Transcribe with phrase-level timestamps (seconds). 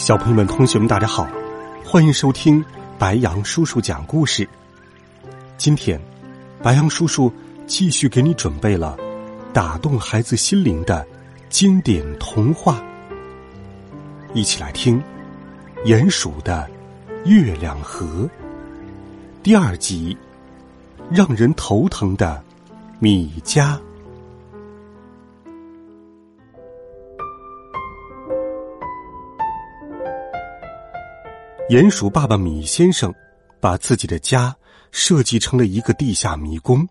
[0.00, 1.28] 小朋友们、同学们，大家好，
[1.84, 2.64] 欢迎收听
[2.98, 4.48] 白杨叔叔讲故事。
[5.58, 6.00] 今天，
[6.62, 7.30] 白杨叔叔
[7.66, 8.96] 继续给你准备了
[9.52, 11.06] 打动孩子心灵的
[11.50, 12.82] 经典童话，
[14.32, 14.98] 一起来听
[15.84, 16.66] 《鼹鼠的
[17.26, 18.06] 月亮河》
[19.42, 20.16] 第二集，
[21.10, 22.42] 让人头疼的
[22.98, 23.78] 米家。
[31.70, 33.14] 鼹鼠爸爸米先生
[33.60, 34.52] 把自己的家
[34.90, 36.84] 设计成了一个地下迷宫。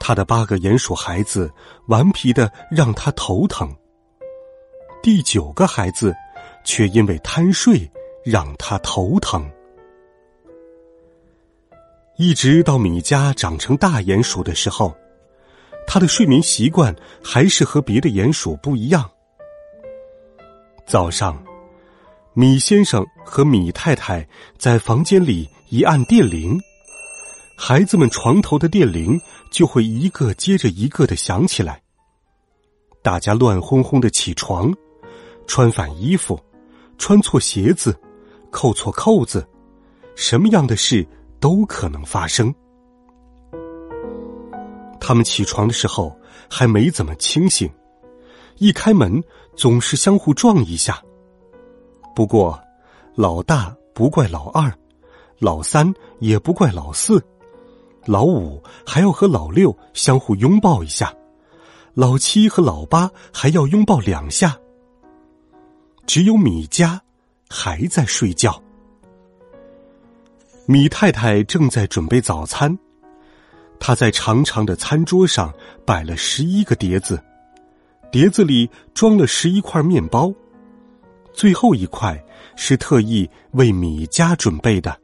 [0.00, 1.48] 他的八个鼹鼠孩子
[1.86, 3.72] 顽皮的让他头疼。
[5.04, 6.12] 第九个孩子
[6.64, 7.88] 却因为贪睡
[8.24, 9.48] 让他头疼。
[12.16, 14.92] 一直到米家长成大鼹鼠的时候，
[15.86, 19.08] 他的睡眠习惯还是和别的鼹鼠不一样。
[20.84, 21.40] 早上。
[22.36, 24.26] 米先生和米太太
[24.58, 26.60] 在房间里一按电铃，
[27.56, 29.20] 孩子们床头的电铃
[29.52, 31.80] 就会一个接着一个的响起来。
[33.02, 34.74] 大家乱哄哄的起床，
[35.46, 36.36] 穿反衣服，
[36.98, 37.96] 穿错鞋子，
[38.50, 39.46] 扣错扣子，
[40.16, 41.06] 什么样的事
[41.38, 42.52] 都可能发生。
[45.00, 46.18] 他们起床的时候
[46.50, 47.70] 还没怎么清醒，
[48.58, 49.22] 一开门
[49.54, 51.00] 总是相互撞一下。
[52.14, 52.58] 不过，
[53.16, 54.72] 老大不怪老二，
[55.38, 57.20] 老三也不怪老四，
[58.04, 61.12] 老五还要和老六相互拥抱一下，
[61.92, 64.56] 老七和老八还要拥抱两下。
[66.06, 67.02] 只有米家
[67.48, 68.62] 还在睡觉。
[70.66, 72.78] 米太太正在准备早餐，
[73.80, 75.52] 她在长长的餐桌上
[75.84, 77.20] 摆了十一个碟子，
[78.12, 80.32] 碟子里装了十一块面包。
[81.34, 82.18] 最后一块
[82.56, 84.96] 是特意为米家准备的，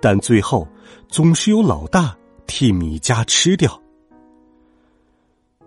[0.00, 0.66] 但最后
[1.08, 2.16] 总是由老大
[2.46, 3.78] 替米家吃掉。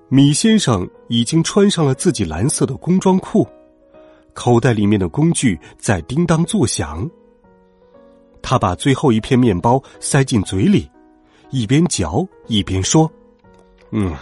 [0.07, 3.45] 米先生已经穿上了自己蓝色的工装裤，
[4.33, 7.07] 口袋里面的工具在叮当作响。
[8.41, 10.89] 他把最后一片面包塞进嘴里，
[11.49, 13.11] 一边嚼一边说
[13.91, 14.15] ：“嗯，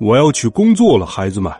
[0.00, 1.52] 我要去工作了，孩子们，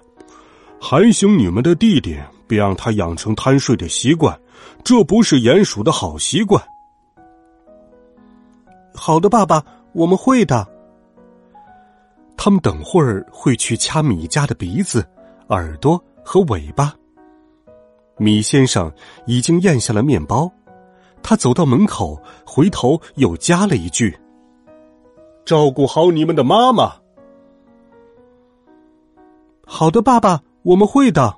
[0.81, 4.37] 喊醒你们的弟弟。”别让他养成贪睡的习惯，
[4.83, 6.61] 这不是鼹鼠的好习惯。
[8.95, 10.67] 好的，爸爸，我们会的。
[12.37, 15.07] 他们等会儿会去掐米家的鼻子、
[15.49, 16.95] 耳朵和尾巴。
[18.17, 18.91] 米先生
[19.27, 20.51] 已经咽下了面包，
[21.23, 24.19] 他走到门口，回头又加了一句
[25.45, 26.93] ：“照顾好你们的妈妈。”
[29.65, 31.37] 好的，爸爸，我们会的。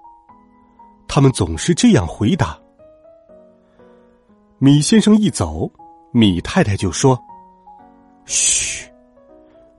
[1.13, 2.57] 他们总是这样回答。
[4.59, 5.69] 米先生一走，
[6.13, 7.21] 米太太就说
[8.27, 8.89] ：“嘘，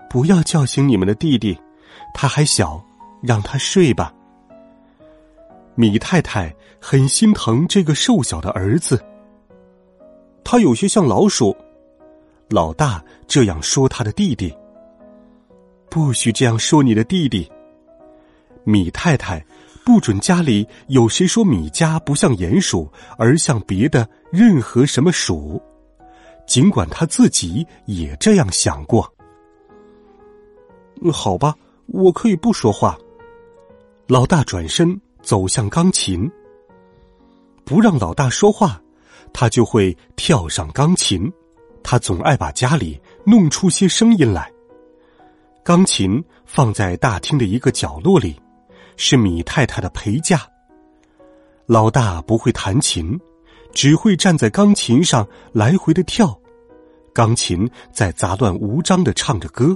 [0.10, 1.58] 不要叫醒你们的弟弟，
[2.14, 2.84] 他还小，
[3.22, 4.14] 让他睡吧。”
[5.74, 9.02] 米太太很心疼这个瘦小的儿子，
[10.44, 11.56] 他有些像老鼠。
[12.50, 14.54] 老大这样说他的弟弟
[15.90, 17.50] ：“不许这样说你的弟弟。”
[18.66, 19.42] 米太太。
[19.84, 25.62] 不准家里有谁说米家不像鼹鼠，而像别的任何什么鼠，
[26.46, 29.12] 尽管他自己也这样想过。
[31.12, 31.56] 好吧，
[31.88, 32.98] 我可以不说话。
[34.08, 36.30] 老大转身走向钢琴，
[37.64, 38.82] 不让老大说话，
[39.34, 41.32] 他就会跳上钢琴。
[41.84, 44.52] 他总爱把家里弄出些声音来。
[45.64, 48.40] 钢琴放在大厅的一个角落里。
[49.04, 50.40] 是米太太的陪嫁。
[51.66, 53.20] 老大不会弹琴，
[53.74, 56.40] 只会站在钢琴上来回的跳，
[57.12, 59.76] 钢琴在杂乱无章的唱着歌。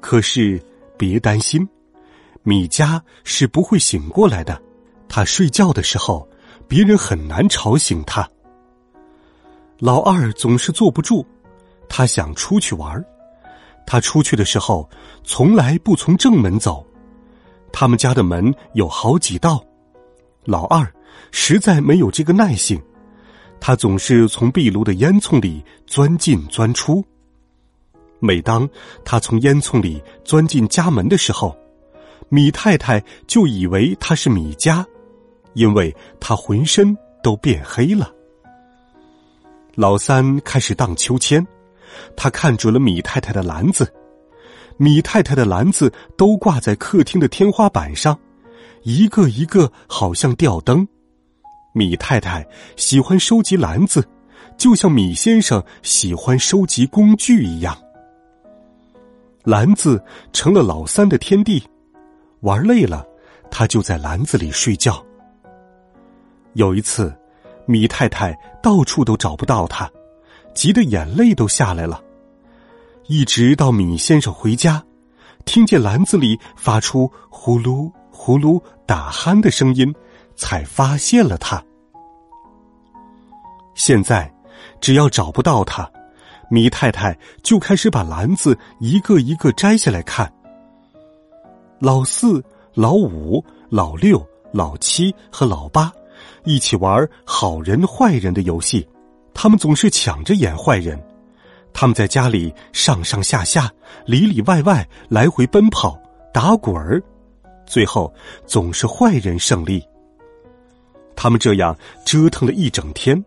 [0.00, 0.58] 可是
[0.96, 1.68] 别担心，
[2.42, 4.58] 米家是不会醒过来的。
[5.06, 6.26] 他睡觉的时候，
[6.66, 8.26] 别人很难吵醒他。
[9.80, 11.26] 老二总是坐不住，
[11.90, 13.04] 他想出去玩
[13.86, 14.88] 他出去的时候，
[15.24, 16.82] 从来不从正门走。
[17.72, 19.62] 他们家的门有好几道，
[20.44, 20.90] 老二
[21.30, 22.80] 实在没有这个耐性，
[23.60, 27.04] 他总是从壁炉的烟囱里钻进钻出。
[28.18, 28.68] 每当
[29.04, 31.56] 他从烟囱里钻进家门的时候，
[32.30, 34.84] 米太太就以为他是米家，
[35.52, 38.10] 因为他浑身都变黑了。
[39.74, 41.46] 老三开始荡秋千，
[42.16, 43.92] 他看准了米太太的篮子，
[44.78, 48.18] 米太太的篮子都挂在客厅的天花板上，
[48.82, 50.86] 一个一个好像吊灯。
[51.72, 52.46] 米太太
[52.76, 54.06] 喜欢收集篮子，
[54.56, 57.76] 就像米先生喜欢收集工具一样。
[59.44, 60.02] 篮子
[60.32, 61.62] 成了老三的天地，
[62.40, 63.06] 玩累了，
[63.50, 65.02] 他就在篮子里睡觉。
[66.54, 67.14] 有一次，
[67.66, 69.90] 米太太到处都找不到他，
[70.54, 72.02] 急得眼泪都下来了。
[73.08, 74.82] 一直到米先生回家，
[75.44, 79.94] 听见篮子里发出呼噜呼噜打鼾的声音，
[80.34, 81.62] 才发现了他。
[83.76, 84.32] 现在，
[84.80, 85.88] 只要找不到他。
[86.48, 90.32] 米太太就开始把篮子一个一个摘下来看。
[91.80, 92.42] 老四、
[92.72, 95.92] 老五、老六、老七和老八
[96.44, 98.88] 一起玩好人坏人的游戏，
[99.34, 101.00] 他们总是抢着演坏人。
[101.78, 103.70] 他们在家里上上下下、
[104.06, 106.00] 里里外外来回奔跑、
[106.32, 107.02] 打滚儿，
[107.66, 108.10] 最后
[108.46, 109.84] 总是坏人胜利。
[111.14, 113.22] 他们这样折腾了一整天，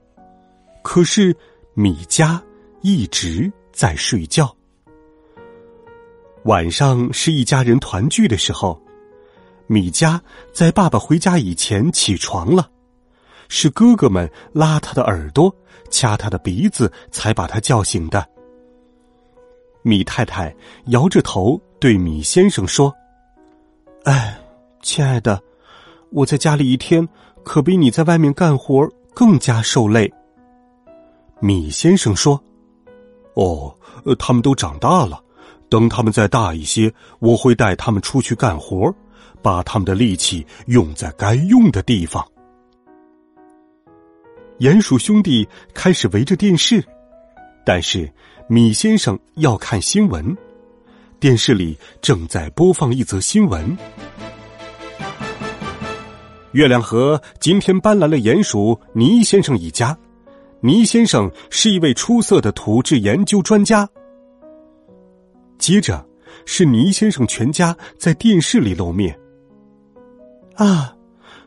[0.81, 1.35] 可是
[1.75, 2.41] 米家。
[2.81, 4.55] 一直在睡觉。
[6.45, 8.81] 晚上是一家人团聚的时候，
[9.67, 10.21] 米家
[10.53, 12.71] 在爸爸回家以前起床了，
[13.49, 15.53] 是哥哥们拉他的耳朵、
[15.89, 18.25] 掐他的鼻子，才把他叫醒的。
[19.81, 20.55] 米太太
[20.87, 22.93] 摇着头对米先生说
[24.03, 24.39] ：“哎，
[24.81, 25.41] 亲爱的，
[26.11, 27.07] 我在家里一天
[27.43, 30.11] 可比你在外面干活更加受累。”
[31.39, 32.41] 米先生说。
[33.35, 33.73] 哦，
[34.17, 35.23] 他们都长大了。
[35.69, 38.93] 等他们再大一些，我会带他们出去干活，
[39.41, 42.25] 把他们的力气用在该用的地方。
[44.57, 46.83] 鼹鼠兄弟开始围着电视，
[47.65, 48.11] 但是
[48.47, 50.35] 米先生要看新闻。
[51.19, 53.77] 电视里正在播放一则新闻：
[56.53, 59.97] 月亮河今天搬来了鼹鼠倪先生一家。
[60.61, 63.87] 倪先生是一位出色的土质研究专家。
[65.57, 66.05] 接着，
[66.45, 69.17] 是倪先生全家在电视里露面。
[70.55, 70.95] 啊，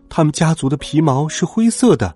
[0.08, 2.14] 他们家族的皮毛是灰色的，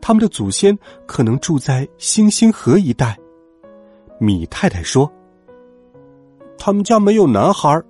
[0.00, 3.18] 他们的祖先可能住在星星河一带。
[4.22, 5.10] 米太太说
[6.56, 7.82] ：“他们家没有男孩。”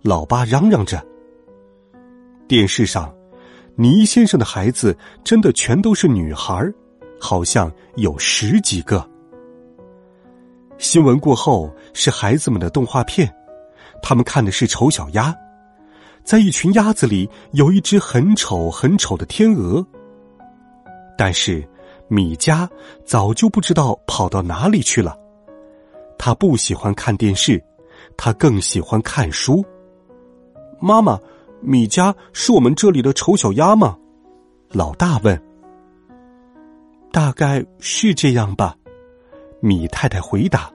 [0.00, 1.06] 老八嚷嚷着。
[2.48, 3.14] 电视上，
[3.76, 6.66] 倪先生的孩子真的全都是女孩。
[7.20, 9.06] 好像有十几个。
[10.78, 13.30] 新闻过后是孩子们的动画片，
[14.02, 15.36] 他们看的是丑小鸭，
[16.24, 19.86] 在一群鸭子里有一只很丑很丑的天鹅。
[21.18, 21.62] 但是
[22.08, 22.66] 米家
[23.04, 25.14] 早就不知道跑到哪里去了。
[26.22, 27.58] 他不喜欢看电视，
[28.14, 29.64] 他更喜欢看书。
[30.78, 31.18] 妈妈，
[31.62, 33.96] 米家是我们这里的丑小鸭吗？
[34.68, 35.42] 老大问。
[37.10, 38.76] 大概是这样吧，
[39.60, 40.70] 米太太回答。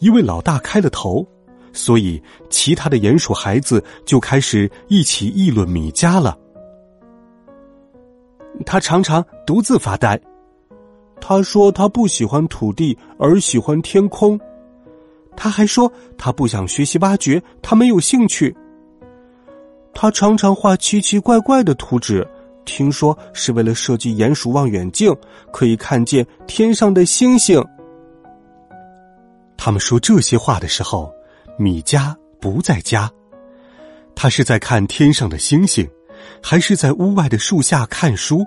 [0.00, 1.26] 因为老大开了头，
[1.72, 6.38] 所以其他的鼹鼠孩子就开始一起议论米家了。
[8.66, 10.20] 他常常独自发呆。
[11.20, 14.38] 他说他不喜欢土地，而喜欢天空。
[15.36, 18.54] 他还说他不想学习挖掘，他没有兴趣。
[19.94, 22.26] 他常常画奇奇怪怪的图纸。
[22.66, 25.12] 听说是为了设计鼹鼠望远镜，
[25.52, 27.64] 可以看见天上的星星。
[29.56, 31.12] 他们说这些话的时候，
[31.58, 33.10] 米加不在家，
[34.14, 35.88] 他是在看天上的星星，
[36.42, 38.44] 还是在屋外的树下看书，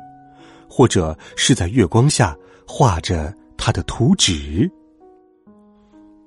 [0.69, 4.69] 或者是在月光下画着他的图纸？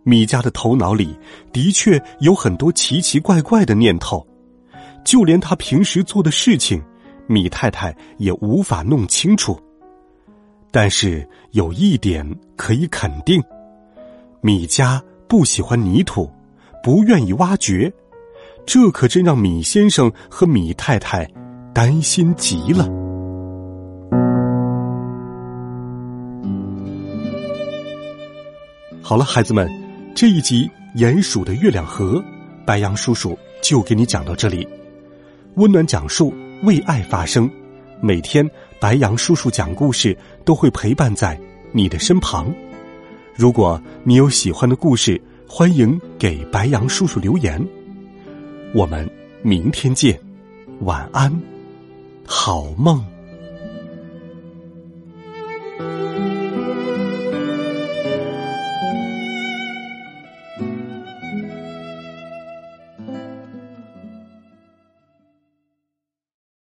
[0.04, 1.18] 米加的头脑里
[1.52, 4.24] 的确有很多奇奇怪怪的念头，
[5.04, 6.82] 就连他平时做的事情。
[7.28, 9.60] 米太太也无法弄清楚，
[10.70, 12.24] 但是有一点
[12.54, 13.42] 可以肯定：
[14.40, 16.30] 米家不喜欢泥土，
[16.84, 17.92] 不愿意挖掘，
[18.64, 21.28] 这可真让米先生和米太太
[21.74, 23.05] 担心极了。
[29.08, 29.70] 好了，孩子们，
[30.16, 30.68] 这一集
[31.00, 32.18] 《鼹鼠的月亮河》，
[32.64, 34.66] 白杨叔叔就给你讲到这里。
[35.54, 36.34] 温暖讲述，
[36.64, 37.48] 为爱发声。
[38.00, 38.44] 每天，
[38.80, 41.38] 白杨叔叔讲故事都会陪伴在
[41.70, 42.52] 你的身旁。
[43.36, 47.64] 如果你有喜欢的故事，欢迎给白杨叔叔留言。
[48.74, 49.08] 我们
[49.40, 50.20] 明天见，
[50.80, 51.32] 晚安，
[52.26, 53.06] 好梦。